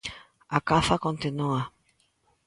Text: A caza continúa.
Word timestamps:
A 0.57 0.59
caza 0.69 0.95
continúa. 1.05 1.61